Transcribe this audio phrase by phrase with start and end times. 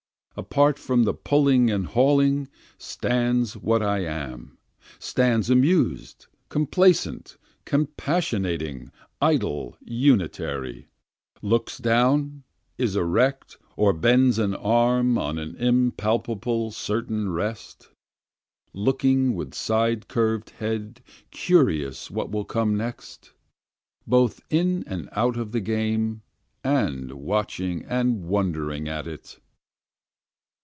[0.37, 4.57] Apart from the pulling and hauling stands what I am,
[4.97, 8.91] Stands amused, complacent, compassionating,
[9.21, 10.87] idle, unitary,
[11.41, 12.43] Looks down,
[12.77, 17.89] is erect, or bends an arm on an impalpable certain rest,
[18.73, 23.33] Looking with side curved head curious what will come next,
[24.07, 26.21] Both in and out of the game
[26.63, 29.37] and watching and wondering at it.